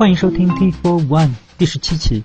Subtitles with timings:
[0.00, 2.24] 欢迎收听 T Four One 第十七期。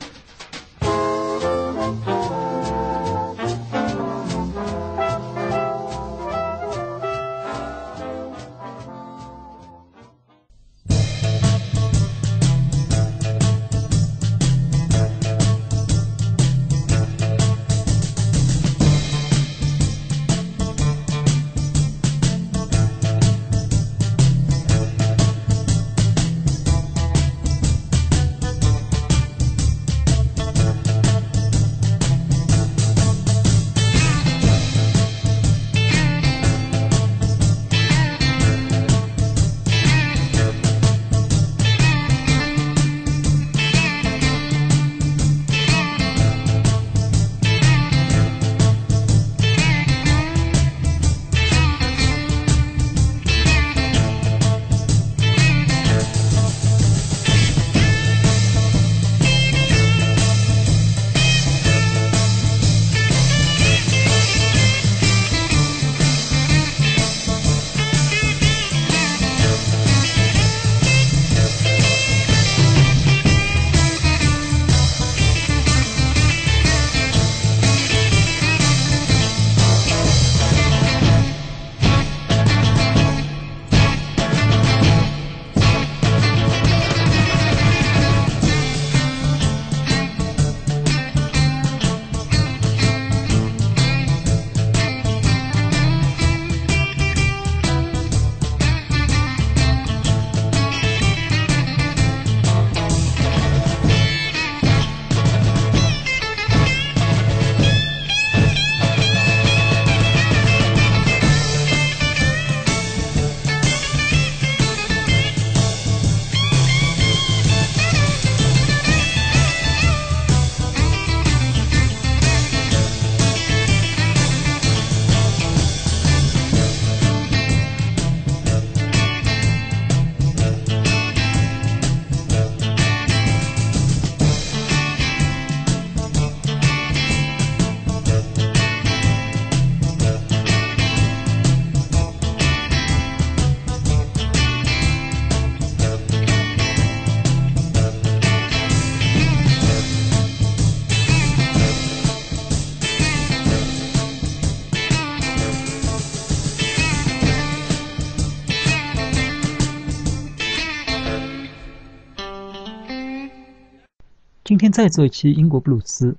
[164.46, 166.16] 今天再做一期英国布鲁斯。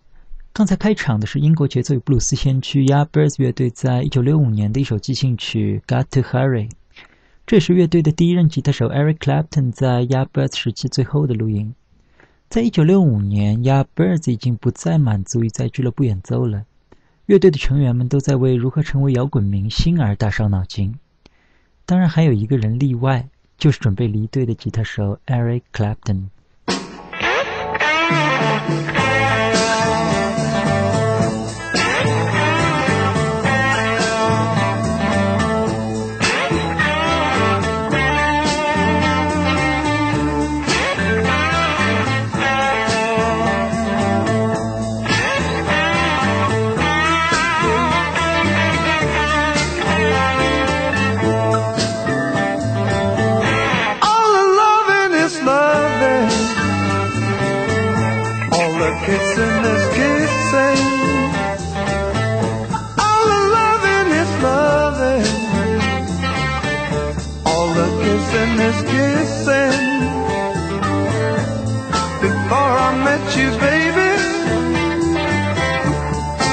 [0.52, 6.68] 刚才开场的是英国节奏与布鲁斯先驱 y a b i r s 乐队在一九六五年的一首即兴曲《Got to Hurry》，
[7.46, 11.72] 这是乐队的第一任吉他手 Eric Clapton 在 y a b i r s 时期最后的录音。
[12.48, 16.64] 在一九六五年 y a b i r s 已经不再满足于在俱乐部演奏了，
[17.26, 20.98] 乐队的成员们都在为如何成为摇滚明星而大伤脑筋。
[21.84, 26.24] 当然，还有一个人例外，就是准备离队的吉他手 Eric Clapton。
[28.46, 29.15] Thank you.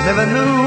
[0.05, 0.62] Never knew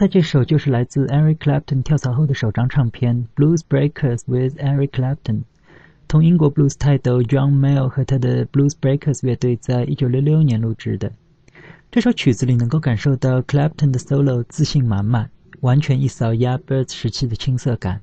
[0.00, 5.40] 才这首就是来自 Eric Clapton 跳槽后的首张唱片《Blues Breakers with Eric Clapton》，
[6.08, 11.12] 同英国 blues 泰斗 John Mayall 和他的 Blues Breakers 乐队在一九六六年录制的。
[11.90, 15.28] 这首曲子里能够感受到 Clapton 的 solo 自信满满，
[15.60, 18.00] 完全一扫 Yardbirds 时期的青涩感。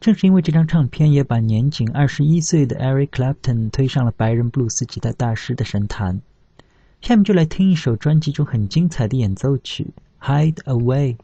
[0.00, 6.20] 正是因为这张唱片，也把年仅二十一岁的 Eric Clapton 推上了白人布鲁斯吉他大师的神坛。
[7.00, 9.84] 下面就来听一首专辑中很精彩的演奏曲
[10.20, 11.18] 《Hide Away》。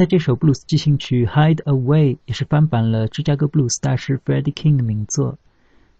[0.00, 5.36] 在这首布鲁斯即兴曲《Hide Away》也是翻版了芝加哥布鲁斯大师 Freddie King 的名作。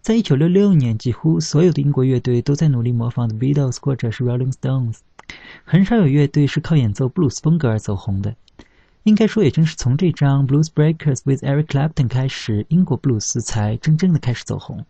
[0.01, 5.01] 在一九六六年，几乎所有的英国乐队都在努力模仿 The Beatles 或者是 Rolling Stones，
[5.67, 8.35] 很少有乐队是靠演奏布鲁斯风格而走红的。
[9.03, 14.87] 应该说，也正是从这张《Blues Breakers with Eric Clapton》开始，英国布鲁斯才真正的开始走红。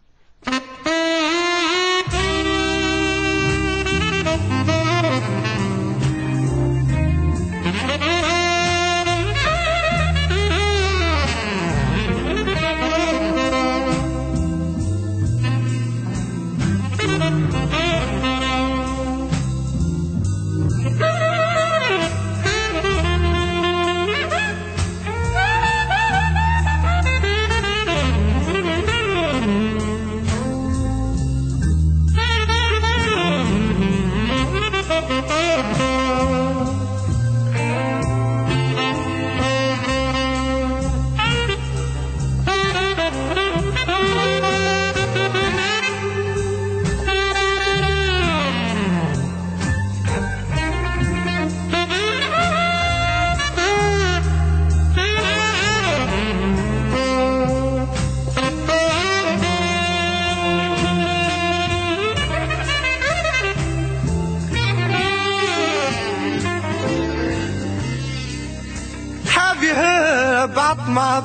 [35.73, 36.50] oh you.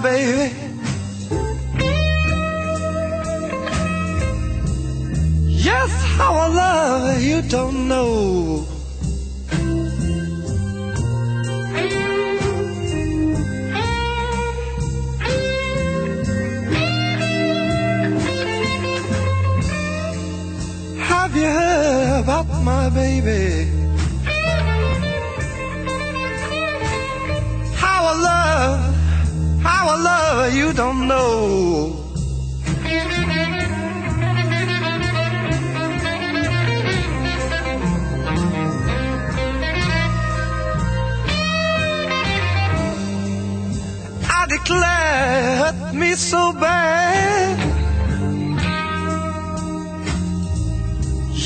[0.01, 0.53] Baby.
[5.47, 7.84] Yes, how I love you don't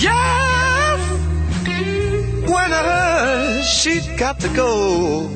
[0.02, 1.02] Yes,
[2.48, 5.30] when I heard she'd got to go.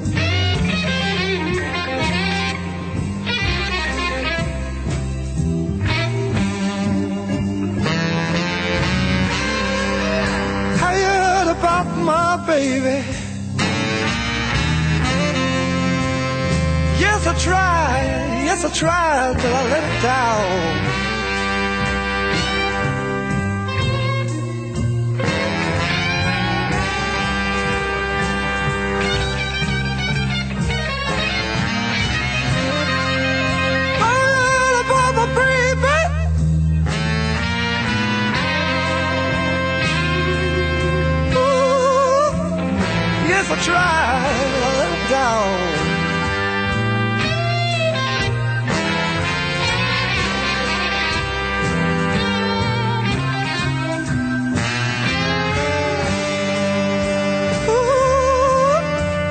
[10.94, 13.04] You heard about my baby?
[17.02, 18.44] Yes, I tried.
[18.46, 20.93] Yes, I tried till I let it down.
[43.44, 43.84] Yes, I tried.
[44.16, 45.54] I let it down.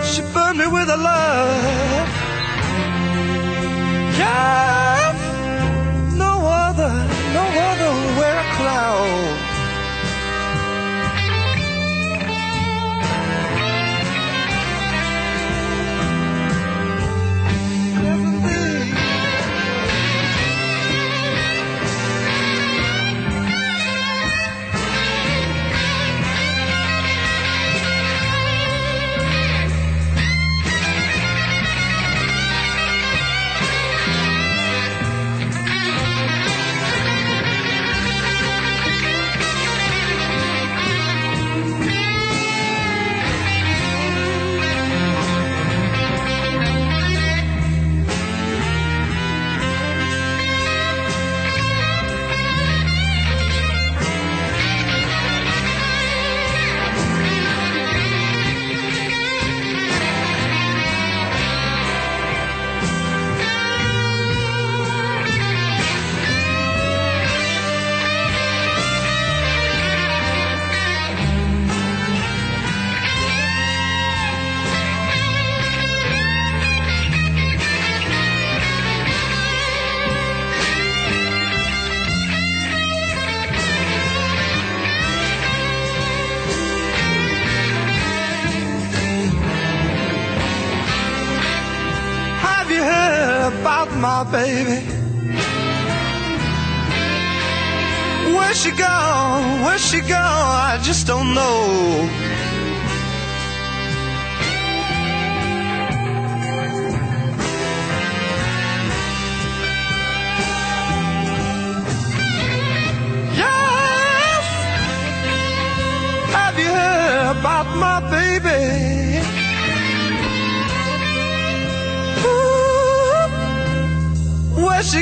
[0.05, 1.92] She burned me with a love.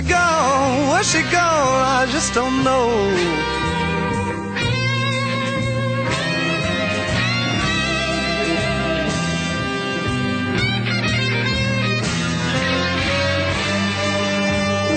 [0.00, 0.88] She gone?
[0.88, 1.84] Where's she gone?
[1.84, 2.88] I just don't know.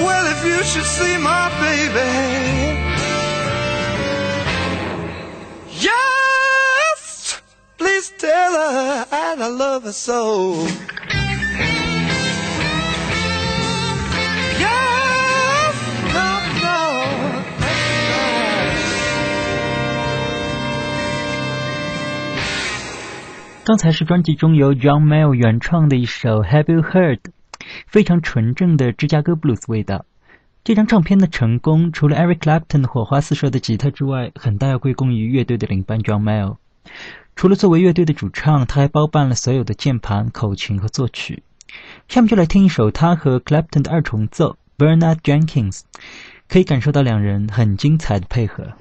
[0.05, 2.11] Well, if you should see my baby,
[5.79, 7.41] yes,
[7.77, 10.92] please tell her I love her so.
[23.65, 27.19] 刚才是专辑中由 John Mayall 原创的一首《Have You Heard》，
[27.87, 30.05] 非常纯正的芝加哥布鲁斯味道。
[30.65, 36.57] 这张唱片的成功，除了 Eric Clapton 火花四射的吉他之外，很大要归功于乐队的领班 John Mayer。
[37.37, 41.43] 除了作为乐队的主唱，他还包办了所有的键盘、口琴和作曲。
[42.09, 45.83] 下面就来听一首他和 Clapton 的二重奏 Bernard Jenkins，
[46.49, 48.73] 可以感受到两人很精彩的配合。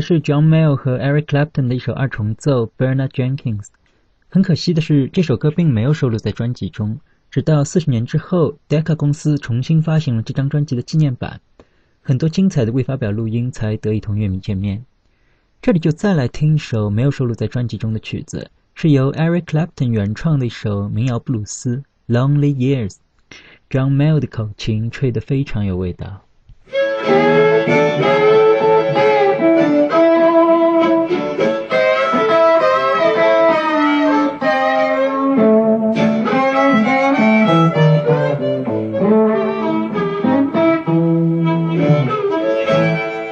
[0.00, 3.66] 是 John Mayall 和 Eric Clapton 的一首二重奏 Bernard Jenkins。
[4.28, 7.00] 很可惜的是，这首歌并没有收录在专辑中。
[7.30, 11.40] 直到四十年之后，Decca 公司重新发行了这张专辑的纪念版，
[12.00, 14.84] 很多精彩的未发表录音才得以同乐迷见面。
[15.62, 21.82] 这里就再来听一首没有收录在专辑中的曲子，是由 Eric Clapton 原创的一首民谣布鲁斯
[22.12, 22.92] 《Lonely Years》。
[23.68, 26.24] John Mayall 的口琴吹得非常有味道。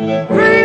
[0.09, 0.58] Free!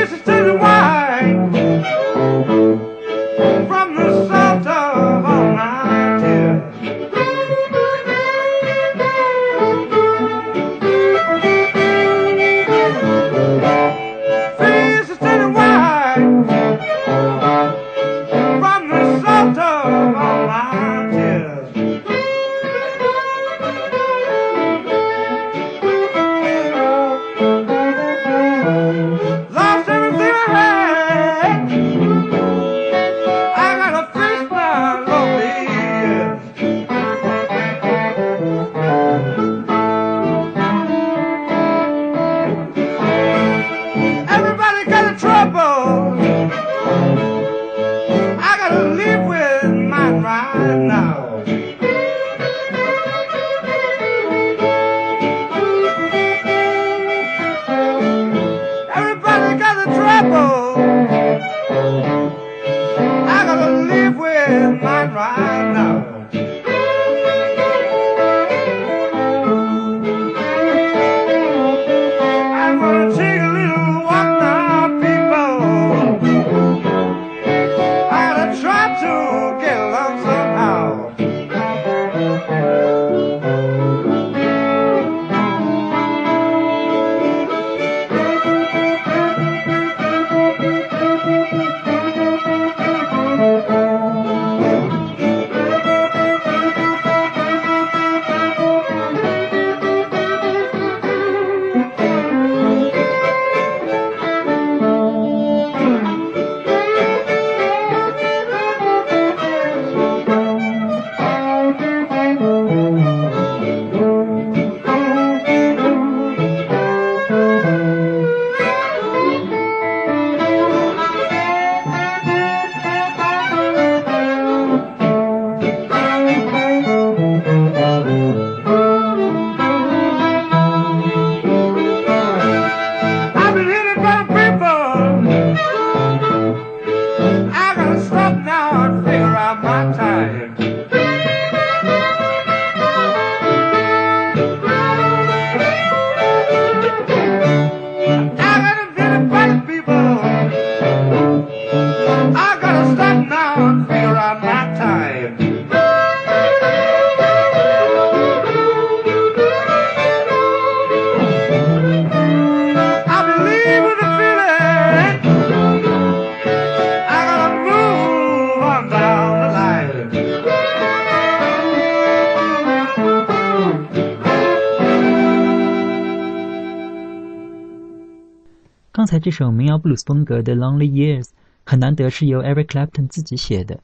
[179.03, 181.23] 刚才这首民谣布鲁斯风格的《Lonely Years》
[181.65, 183.81] 很难得是由 Eric Clapton 自己写的，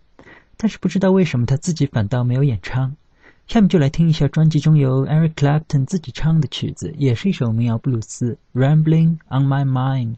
[0.55, 2.95] 但是不知道为什么他自己反倒没有演唱。
[3.45, 10.15] 下面就来听一下专辑中由 Eric Clapton 自己唱的曲子，也是一首民谣布鲁斯，《Rambling on My Mind》。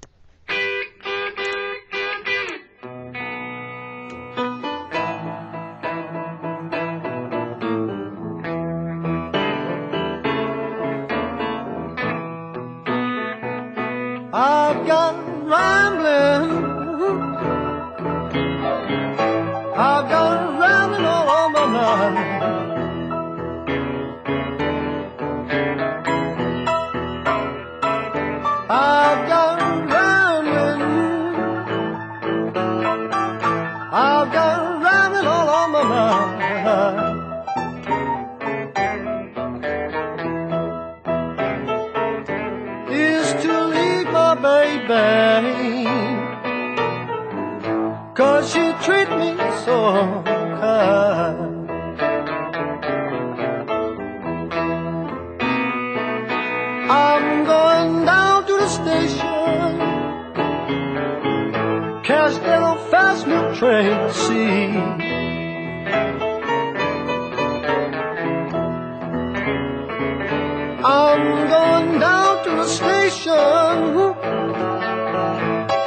[71.13, 73.33] I'm going down to the station.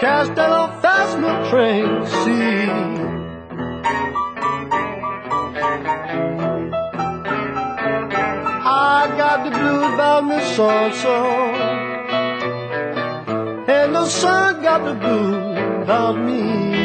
[0.00, 2.68] Catch that old fast milk train, see.
[8.66, 10.68] I got the blues about me so
[11.02, 11.16] so.
[13.76, 16.83] And the sun got the blues about me.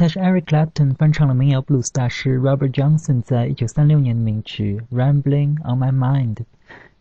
[0.00, 6.36] 才是 Eric Clapton 翻唱了民谣布鲁斯大师 Robert Johnson 在一九三六年的名曲《Rambling on My Mind》，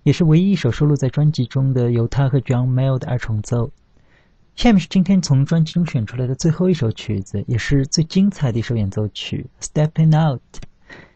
[0.03, 3.71] 也是唯一一首收录在专辑中的由他和 John Mayall 的二重奏。
[4.57, 10.41] 下面是今天从专辑中选出来的最后一首曲子，也是最精彩的一首演奏曲《Stepping Out》，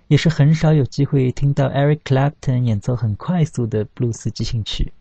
[0.08, 4.94] 也是很少有机会听到 Eric Clapton 演奏很快速的布鲁斯即兴曲。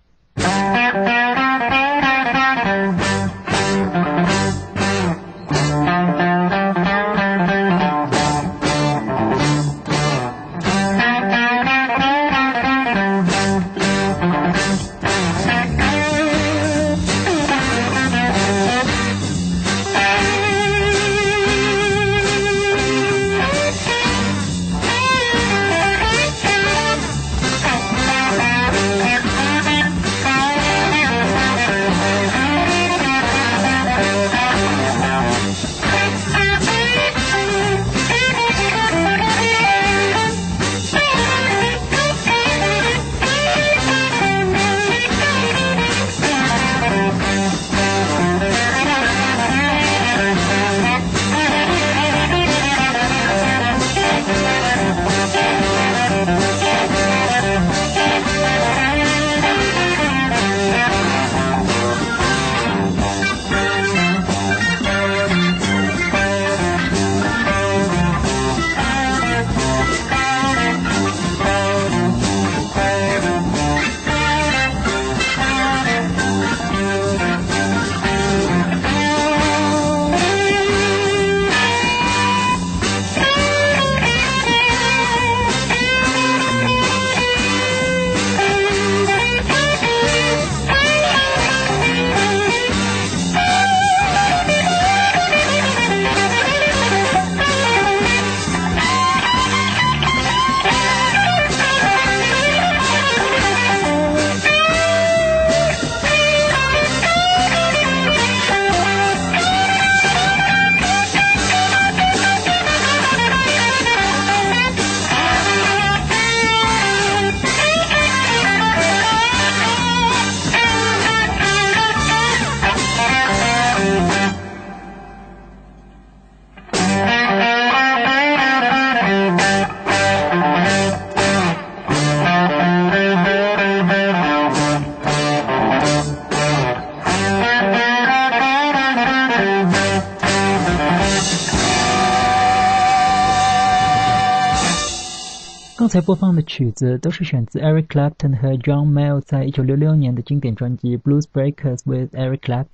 [145.92, 152.66] 才播放的曲子都是选自 Eric Clapton 和 John m a l 在1966年的经典专辑《Blues Breakers with Eric Clapton》。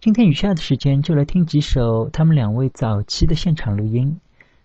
[0.00, 4.18] 今天余下的时间就来听几首他们两位早期的现场录音。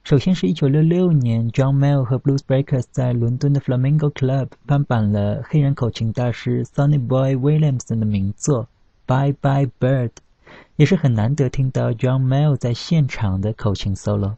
[0.04, 8.64] 首先是一九六六年，John m a l 和 Blues Breakers 在伦敦的 Flamingo Club 翻版了黑人口琴大师 Sonny Boy Williamson 的名作
[9.06, 10.10] 《Bye Bye Bird》，
[10.78, 14.38] 也是很难得听到 John m a l 在现场的口琴 solo。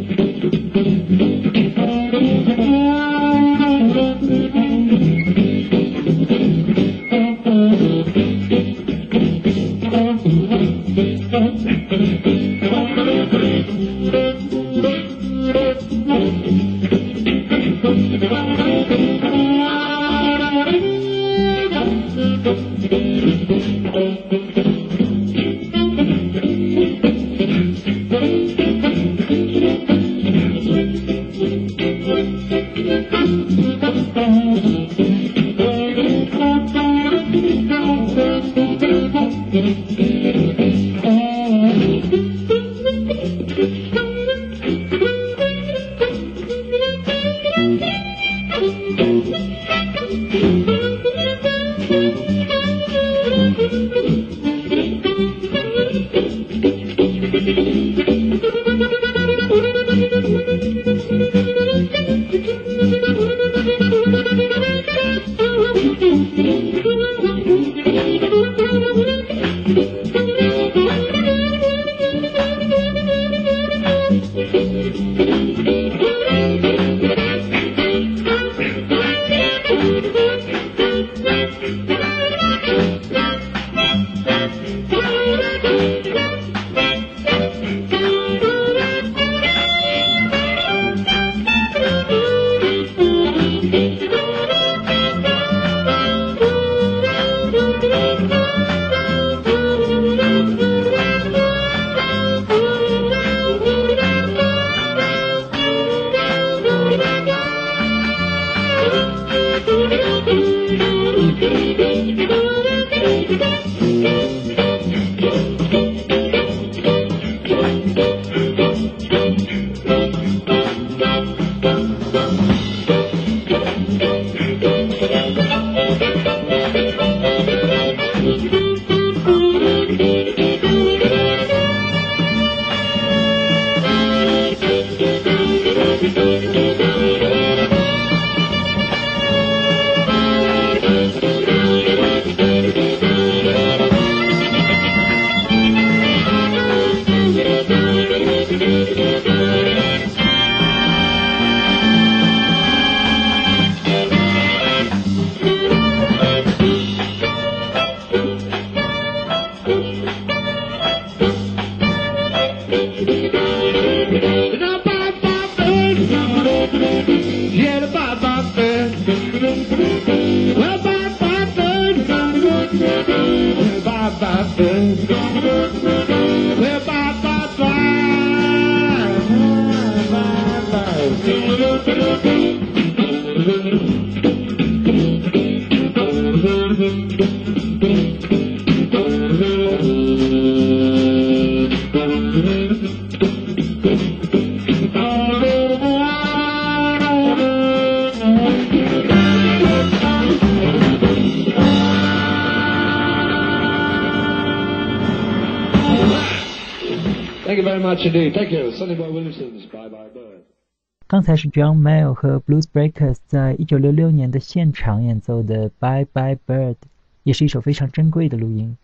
[211.07, 216.73] 刚才是 John Mayall 和 Blues Breakers 在一九六六年的现场演奏的《Bye Bye Bird》，
[217.21, 218.75] 也是一首非常珍贵的录音。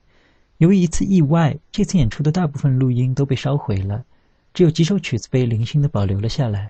[0.60, 4.06] 由于一次意外，这次演出的大部分录音都被烧毁了，
[4.54, 6.70] 只有几首曲子被零星的保留了下来。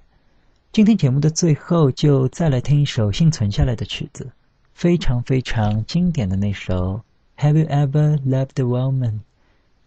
[0.72, 4.32] 今天节目的最后，就再来听一首幸存下来的曲子，
[4.74, 7.02] 非常非常经典的那首
[7.44, 9.12] 《Have You Ever Loved a Woman》，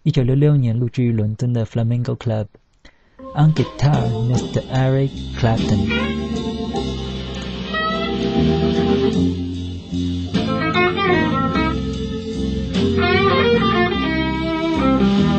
[0.03, 4.61] 一九六六年录制于伦敦的 Flamingo Club。On guitar, Mr.
[4.71, 6.25] Eric Clapton.
[14.85, 15.38] trouble